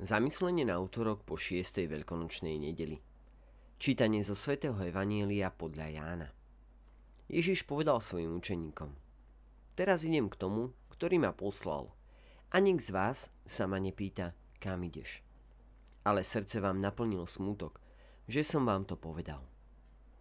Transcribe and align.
Zamyslenie 0.00 0.64
na 0.64 0.80
útorok 0.80 1.28
po 1.28 1.36
6. 1.36 1.84
veľkonočnej 1.84 2.56
nedeli. 2.56 3.04
Čítanie 3.76 4.24
zo 4.24 4.32
svätého 4.32 4.72
Evanielia 4.80 5.52
podľa 5.52 5.86
Jána. 5.92 6.28
Ježiš 7.28 7.68
povedal 7.68 8.00
svojim 8.00 8.32
učeníkom. 8.32 8.96
Teraz 9.76 10.08
idem 10.08 10.32
k 10.32 10.40
tomu, 10.40 10.72
ktorý 10.96 11.20
ma 11.20 11.36
poslal. 11.36 11.92
A 12.48 12.64
nik 12.64 12.80
z 12.80 12.96
vás 12.96 13.28
sa 13.44 13.68
ma 13.68 13.76
nepýta, 13.76 14.32
kam 14.56 14.80
ideš. 14.88 15.20
Ale 16.08 16.24
srdce 16.24 16.64
vám 16.64 16.80
naplnil 16.80 17.28
smútok, 17.28 17.76
že 18.24 18.40
som 18.40 18.64
vám 18.64 18.88
to 18.88 18.96
povedal. 18.96 19.44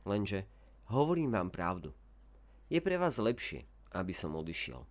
Lenže 0.03 0.43
hovorím 0.91 1.31
vám 1.31 1.55
pravdu. 1.55 1.95
Je 2.67 2.83
pre 2.83 2.99
vás 2.99 3.15
lepšie, 3.15 3.63
aby 3.95 4.11
som 4.11 4.35
odišiel. 4.35 4.83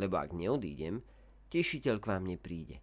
Lebo 0.00 0.16
ak 0.16 0.32
neodídem, 0.32 1.04
tešiteľ 1.52 2.00
k 2.00 2.08
vám 2.08 2.24
nepríde 2.24 2.80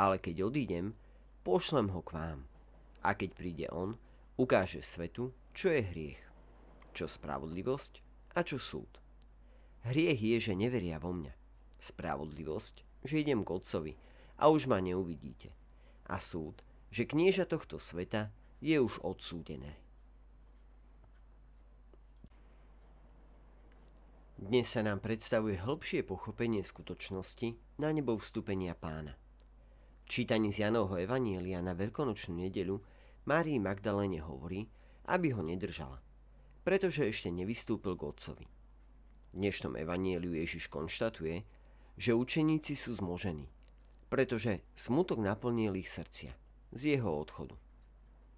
ale 0.00 0.16
keď 0.16 0.48
odídem, 0.48 0.96
pošlem 1.44 1.92
ho 1.92 2.00
k 2.00 2.16
vám. 2.16 2.40
A 3.04 3.12
keď 3.12 3.30
príde 3.36 3.66
on, 3.68 4.00
ukáže 4.40 4.80
svetu, 4.80 5.36
čo 5.52 5.68
je 5.68 5.84
hriech, 5.84 6.22
čo 6.96 7.04
spravodlivosť 7.04 8.00
a 8.32 8.40
čo 8.40 8.56
súd. 8.56 8.88
Hriech 9.84 10.16
je, 10.16 10.36
že 10.40 10.56
neveria 10.56 10.96
vo 10.96 11.12
mňa. 11.12 11.36
Spravodlivosť, 11.76 13.04
že 13.04 13.20
idem 13.20 13.44
k 13.44 13.52
otcovi 13.52 13.92
a 14.40 14.48
už 14.48 14.72
ma 14.72 14.80
neuvidíte. 14.80 15.52
A 16.08 16.16
súd, 16.16 16.64
že 16.88 17.04
knieža 17.04 17.44
tohto 17.44 17.76
sveta 17.76 18.32
je 18.64 18.80
už 18.80 19.04
odsúdené. 19.04 19.76
Dnes 24.40 24.64
sa 24.64 24.80
nám 24.80 25.04
predstavuje 25.04 25.60
hĺbšie 25.60 26.00
pochopenie 26.00 26.64
skutočnosti 26.64 27.60
na 27.76 27.92
nebo 27.92 28.16
vstúpenia 28.16 28.72
pána. 28.72 29.20
Čítaní 30.10 30.50
z 30.50 30.66
Janovho 30.66 30.98
Evanielia 30.98 31.62
na 31.62 31.70
veľkonočnú 31.70 32.34
nedelu 32.34 32.82
Márii 33.30 33.62
Magdaléne 33.62 34.18
hovorí, 34.26 34.66
aby 35.06 35.30
ho 35.30 35.38
nedržala, 35.38 36.02
pretože 36.66 37.06
ešte 37.06 37.30
nevystúpil 37.30 37.94
k 37.94 38.10
otcovi. 38.10 38.42
V 39.30 39.34
dnešnom 39.38 39.78
Evanieliu 39.78 40.34
Ježiš 40.34 40.66
konštatuje, 40.66 41.46
že 41.94 42.18
učeníci 42.18 42.74
sú 42.74 42.90
zmožení, 42.98 43.54
pretože 44.10 44.66
smutok 44.74 45.22
naplnil 45.22 45.78
ich 45.78 45.86
srdcia 45.86 46.34
z 46.74 46.98
jeho 46.98 47.14
odchodu. 47.14 47.54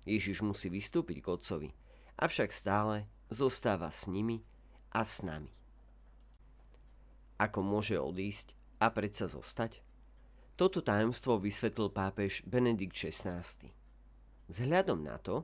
Ježiš 0.05 0.45
musí 0.45 0.69
vystúpiť 0.69 1.25
k 1.25 1.31
otcovi, 1.33 1.73
avšak 2.21 2.53
stále 2.53 3.09
zostáva 3.33 3.89
s 3.89 4.13
nimi 4.13 4.45
a 4.93 5.09
s 5.09 5.25
nami. 5.25 5.49
Ako 7.41 7.65
môže 7.65 7.97
odísť 7.97 8.53
a 8.77 8.93
predsa 8.93 9.25
zostať? 9.25 9.81
Toto 10.63 10.79
tajomstvo 10.79 11.43
vysvetlil 11.43 11.91
pápež 11.91 12.47
Benedikt 12.47 12.95
XVI. 12.95 13.43
Vzhľadom 14.47 15.03
na 15.03 15.19
to, 15.19 15.43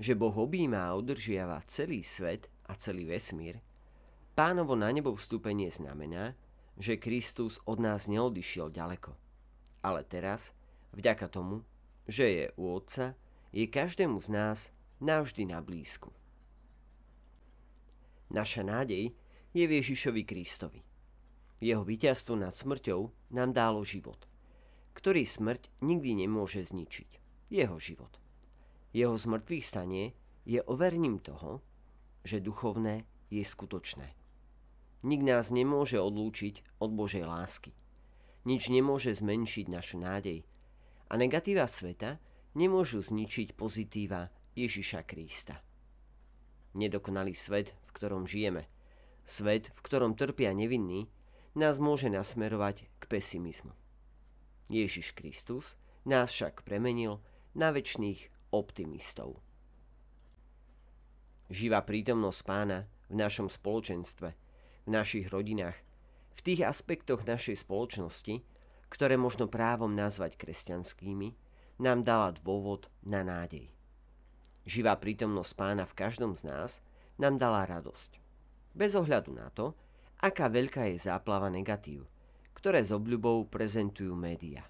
že 0.00 0.16
Boh 0.16 0.32
objíma 0.32 0.88
a 0.88 0.96
udržiava 0.96 1.60
celý 1.68 2.00
svet 2.00 2.48
a 2.64 2.72
celý 2.72 3.04
vesmír, 3.04 3.60
pánovo 4.32 4.72
na 4.72 4.88
nebo 4.88 5.12
vstúpenie 5.12 5.68
znamená, 5.68 6.32
že 6.80 6.96
Kristus 6.96 7.60
od 7.68 7.76
nás 7.76 8.08
neodišiel 8.08 8.72
ďaleko. 8.72 9.12
Ale 9.84 10.00
teraz, 10.08 10.56
vďaka 10.96 11.28
tomu, 11.28 11.60
že 12.08 12.24
je 12.24 12.46
u 12.56 12.72
Otca, 12.72 13.20
je 13.52 13.68
každému 13.68 14.16
z 14.24 14.32
nás 14.32 14.72
navždy 14.96 15.44
na 15.44 15.60
blízku. 15.60 16.08
Naša 18.32 18.64
nádej 18.64 19.12
je 19.52 19.64
v 19.68 19.76
Ježišovi 19.76 20.24
Kristovi. 20.24 20.80
Jeho 21.60 21.84
víťazstvo 21.84 22.32
nad 22.32 22.56
smrťou 22.56 23.28
nám 23.36 23.52
dálo 23.52 23.84
život– 23.84 24.24
ktorý 24.94 25.26
smrť 25.26 25.68
nikdy 25.82 26.24
nemôže 26.24 26.64
zničiť. 26.64 27.10
Jeho 27.50 27.76
život. 27.78 28.16
Jeho 28.94 29.18
zmrtvých 29.18 29.66
stanie 29.66 30.14
je 30.46 30.62
overním 30.64 31.18
toho, 31.18 31.60
že 32.24 32.40
duchovné 32.40 33.04
je 33.28 33.42
skutočné. 33.44 34.14
Nik 35.04 35.20
nás 35.20 35.52
nemôže 35.52 36.00
odlúčiť 36.00 36.80
od 36.80 36.90
Božej 36.96 37.28
lásky. 37.28 37.76
Nič 38.48 38.72
nemôže 38.72 39.12
zmenšiť 39.12 39.66
našu 39.68 40.00
nádej. 40.00 40.46
A 41.12 41.20
negatíva 41.20 41.68
sveta 41.68 42.16
nemôžu 42.56 43.04
zničiť 43.04 43.52
pozitíva 43.52 44.32
Ježiša 44.56 45.04
Krista. 45.04 45.60
Nedokonalý 46.72 47.36
svet, 47.36 47.76
v 47.84 47.90
ktorom 47.92 48.24
žijeme, 48.24 48.64
svet, 49.28 49.74
v 49.76 49.80
ktorom 49.84 50.16
trpia 50.16 50.56
nevinní, 50.56 51.10
nás 51.54 51.78
môže 51.78 52.08
nasmerovať 52.08 52.88
k 52.98 53.02
pesimizmu. 53.06 53.76
Ježiš 54.74 55.14
Kristus 55.14 55.78
nás 56.02 56.34
však 56.34 56.66
premenil 56.66 57.22
na 57.54 57.70
väčšných 57.70 58.50
optimistov. 58.50 59.38
Živá 61.46 61.86
prítomnosť 61.86 62.40
pána 62.42 62.90
v 63.06 63.14
našom 63.14 63.46
spoločenstve, 63.46 64.28
v 64.84 64.88
našich 64.90 65.30
rodinách, 65.30 65.78
v 66.34 66.40
tých 66.42 66.66
aspektoch 66.66 67.22
našej 67.22 67.62
spoločnosti, 67.62 68.42
ktoré 68.90 69.14
možno 69.14 69.46
právom 69.46 69.94
nazvať 69.94 70.34
kresťanskými, 70.34 71.38
nám 71.78 72.02
dala 72.02 72.34
dôvod 72.34 72.90
na 73.06 73.22
nádej. 73.22 73.70
Živá 74.66 74.98
prítomnosť 74.98 75.52
pána 75.54 75.84
v 75.86 75.94
každom 75.94 76.34
z 76.34 76.50
nás 76.50 76.82
nám 77.20 77.38
dala 77.38 77.66
radosť. 77.66 78.18
Bez 78.74 78.98
ohľadu 78.98 79.30
na 79.34 79.50
to, 79.54 79.76
aká 80.18 80.50
veľká 80.50 80.90
je 80.90 80.98
záplava 80.98 81.52
negatív, 81.52 82.08
ktoré 82.54 82.80
s 82.80 82.90
obľubou 82.94 83.46
prezentujú 83.50 84.14
média. 84.16 84.64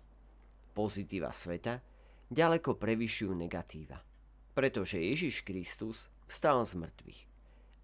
Pozitíva 0.74 1.30
sveta 1.30 1.78
ďaleko 2.32 2.74
prevyšujú 2.80 3.30
negatíva, 3.30 4.02
pretože 4.56 4.98
Ježiš 4.98 5.46
Kristus 5.46 6.10
vstal 6.26 6.64
z 6.66 6.80
mŕtvych 6.82 7.20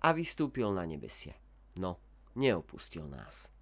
a 0.03 0.17
vystúpil 0.17 0.73
na 0.73 0.89
nebesia. 0.89 1.37
No, 1.77 2.01
neopustil 2.35 3.07
nás. 3.07 3.53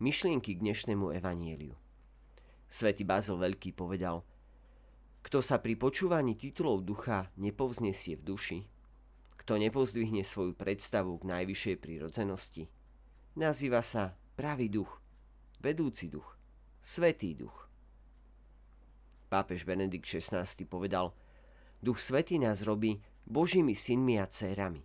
Myšlienky 0.00 0.56
k 0.56 0.62
dnešnému 0.64 1.12
evanieliu. 1.12 1.76
Svetý 2.66 3.04
Bazil 3.04 3.36
Veľký 3.36 3.76
povedal, 3.76 4.24
kto 5.20 5.44
sa 5.44 5.60
pri 5.60 5.76
počúvaní 5.76 6.32
titulov 6.32 6.80
ducha 6.88 7.28
nepovznesie 7.36 8.16
v 8.16 8.24
duši, 8.24 8.58
kto 9.36 9.60
nepozdvihne 9.60 10.24
svoju 10.24 10.56
predstavu 10.56 11.20
k 11.20 11.28
najvyššej 11.28 11.76
prírodzenosti, 11.76 12.72
Nazýva 13.38 13.78
sa 13.78 14.18
pravý 14.34 14.66
duch, 14.66 14.90
vedúci 15.62 16.10
duch, 16.10 16.34
svetý 16.82 17.38
duch. 17.38 17.70
Pápež 19.30 19.62
Benedikt 19.62 20.02
XVI 20.02 20.42
povedal, 20.66 21.14
Duch 21.78 22.02
Svetý 22.02 22.42
nás 22.42 22.66
robí 22.66 22.98
Božími 23.30 23.78
synmi 23.78 24.18
a 24.18 24.26
dcérami. 24.26 24.82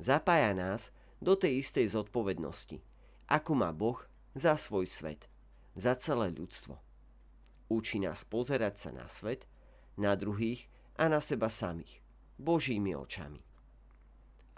Zapája 0.00 0.56
nás 0.56 0.88
do 1.20 1.36
tej 1.36 1.60
istej 1.60 1.92
zodpovednosti, 1.92 2.80
ako 3.28 3.52
má 3.52 3.70
Boh 3.76 4.00
za 4.32 4.56
svoj 4.56 4.88
svet, 4.88 5.28
za 5.76 5.92
celé 6.00 6.32
ľudstvo. 6.32 6.80
Učí 7.68 8.00
nás 8.00 8.24
pozerať 8.24 8.80
sa 8.80 8.90
na 8.96 9.04
svet, 9.12 9.44
na 10.00 10.16
druhých 10.16 10.72
a 10.96 11.12
na 11.12 11.20
seba 11.20 11.52
samých, 11.52 12.00
Božími 12.40 12.96
očami. 12.96 13.44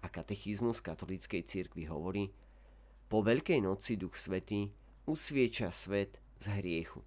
A 0.00 0.06
katechizmus 0.06 0.78
katolíckej 0.78 1.42
cirkvi 1.42 1.90
hovorí, 1.90 2.30
po 3.10 3.26
Veľkej 3.26 3.58
noci 3.66 3.98
Duch 3.98 4.14
Svetý 4.14 4.70
usvieča 5.10 5.74
svet 5.74 6.22
z 6.38 6.62
hriechu. 6.62 7.02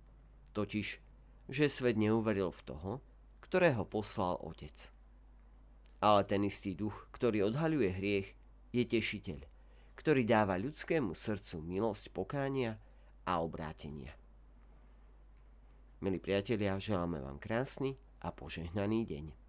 Totiž, 0.52 1.00
že 1.48 1.66
svet 1.72 1.96
neuveril 1.96 2.52
v 2.52 2.62
toho, 2.68 2.92
ktorého 3.40 3.88
poslal 3.88 4.36
Otec. 4.44 4.92
Ale 6.04 6.28
ten 6.28 6.44
istý 6.44 6.76
duch, 6.76 7.08
ktorý 7.16 7.48
odhaľuje 7.48 7.90
hriech, 7.96 8.36
je 8.76 8.84
tešiteľ, 8.84 9.40
ktorý 9.96 10.28
dáva 10.28 10.60
ľudskému 10.60 11.16
srdcu 11.16 11.64
milosť 11.64 12.12
pokánia 12.12 12.76
a 13.24 13.40
obrátenia. 13.40 14.12
Milí 16.04 16.20
priatelia, 16.20 16.76
želáme 16.76 17.24
vám 17.24 17.40
krásny 17.40 17.96
a 18.20 18.36
požehnaný 18.36 19.08
deň. 19.08 19.43